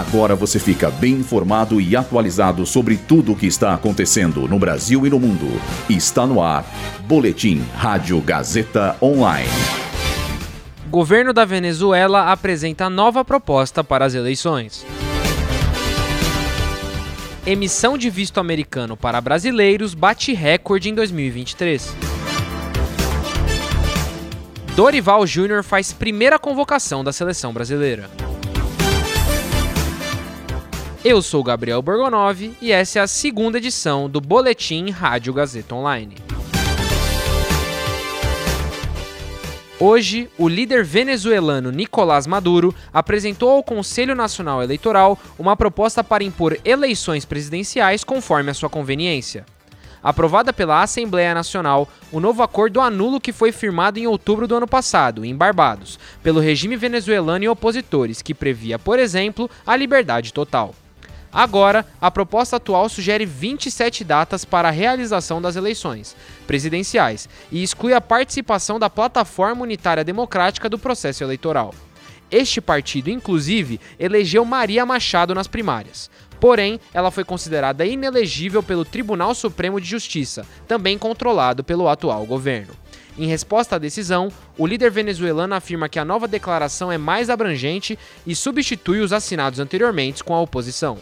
[0.00, 5.06] Agora você fica bem informado e atualizado sobre tudo o que está acontecendo no Brasil
[5.06, 5.46] e no mundo.
[5.90, 6.64] Está no ar.
[7.06, 9.46] Boletim Rádio Gazeta Online.
[10.88, 14.86] Governo da Venezuela apresenta nova proposta para as eleições.
[17.46, 21.94] Emissão de visto americano para brasileiros bate recorde em 2023.
[24.74, 28.08] Dorival Júnior faz primeira convocação da seleção brasileira.
[31.02, 36.14] Eu sou Gabriel Borgonov e essa é a segunda edição do Boletim Rádio Gazeta Online.
[39.78, 46.58] Hoje, o líder venezuelano Nicolás Maduro apresentou ao Conselho Nacional Eleitoral uma proposta para impor
[46.66, 49.46] eleições presidenciais conforme a sua conveniência.
[50.02, 54.54] Aprovada pela Assembleia Nacional, o novo acordo anula o que foi firmado em outubro do
[54.54, 60.34] ano passado, em Barbados, pelo regime venezuelano e opositores, que previa, por exemplo, a liberdade
[60.34, 60.74] total.
[61.32, 67.94] Agora, a proposta atual sugere 27 datas para a realização das eleições presidenciais e exclui
[67.94, 71.72] a participação da Plataforma Unitária Democrática do processo eleitoral.
[72.30, 76.10] Este partido, inclusive, elegeu Maria Machado nas primárias.
[76.40, 82.72] Porém, ela foi considerada inelegível pelo Tribunal Supremo de Justiça, também controlado pelo atual governo.
[83.18, 87.98] Em resposta à decisão, o líder venezuelano afirma que a nova declaração é mais abrangente
[88.26, 90.98] e substitui os assinados anteriormente com a oposição.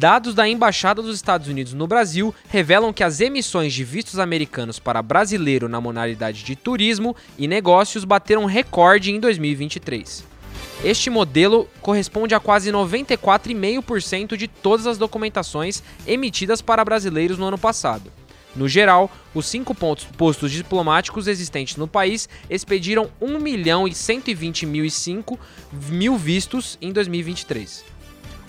[0.00, 4.78] Dados da Embaixada dos Estados Unidos no Brasil revelam que as emissões de vistos americanos
[4.78, 10.24] para brasileiro na modalidade de turismo e negócios bateram recorde em 2023.
[10.82, 17.58] Este modelo corresponde a quase 94,5% de todas as documentações emitidas para brasileiros no ano
[17.58, 18.10] passado.
[18.56, 24.88] No geral, os cinco postos diplomáticos existentes no país expediram 1 milhão e 120 mil
[24.88, 25.38] 5
[25.90, 27.99] mil vistos em 2023.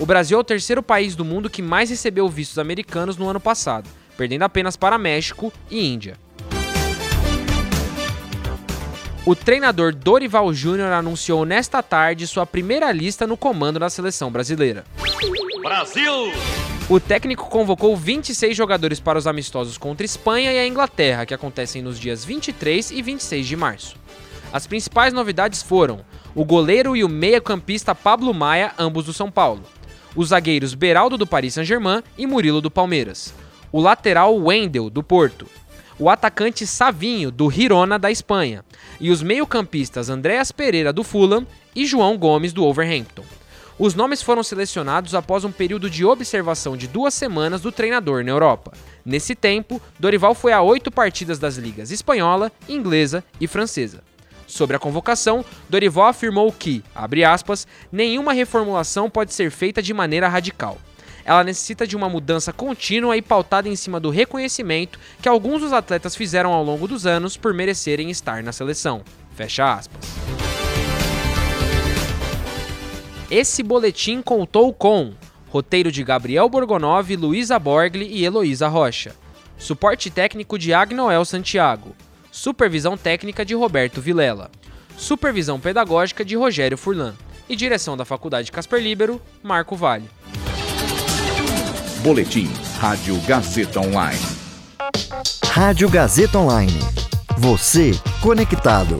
[0.00, 3.38] O Brasil é o terceiro país do mundo que mais recebeu vistos americanos no ano
[3.38, 3.86] passado,
[4.16, 6.16] perdendo apenas para México e Índia.
[9.26, 14.86] O treinador Dorival Júnior anunciou nesta tarde sua primeira lista no comando da seleção brasileira.
[15.62, 16.32] Brasil!
[16.88, 21.82] O técnico convocou 26 jogadores para os amistosos contra Espanha e a Inglaterra, que acontecem
[21.82, 23.96] nos dias 23 e 26 de março.
[24.50, 26.00] As principais novidades foram
[26.34, 29.62] o goleiro e o meia-campista Pablo Maia, ambos do São Paulo,
[30.14, 33.34] os zagueiros Beraldo do Paris Saint-Germain e Murilo do Palmeiras,
[33.72, 35.46] o lateral Wendel do Porto,
[35.98, 38.64] o atacante Savinho do Girona da Espanha
[38.98, 43.24] e os meio-campistas Andréas Pereira do Fulham e João Gomes do Overhampton.
[43.78, 48.30] Os nomes foram selecionados após um período de observação de duas semanas do treinador na
[48.30, 48.72] Europa.
[49.04, 54.02] Nesse tempo, Dorival foi a oito partidas das ligas espanhola, inglesa e francesa.
[54.50, 60.28] Sobre a convocação, Dorival afirmou que, abre aspas, nenhuma reformulação pode ser feita de maneira
[60.28, 60.76] radical.
[61.24, 65.72] Ela necessita de uma mudança contínua e pautada em cima do reconhecimento que alguns dos
[65.72, 69.02] atletas fizeram ao longo dos anos por merecerem estar na seleção.
[69.36, 70.04] Fecha aspas.
[73.30, 75.12] Esse boletim contou com
[75.48, 79.14] roteiro de Gabriel Borgonov, Luísa Borgli e Heloísa Rocha.
[79.56, 81.94] Suporte técnico de Agnoel Santiago.
[82.32, 84.50] Supervisão técnica de Roberto Vilela.
[84.96, 87.14] Supervisão pedagógica de Rogério Furlan.
[87.48, 90.08] E direção da Faculdade Casper Libero, Marco Vale.
[92.02, 92.48] Boletim
[92.78, 94.20] Rádio Gazeta Online.
[95.46, 96.78] Rádio Gazeta Online.
[97.36, 97.90] Você
[98.22, 98.96] conectado.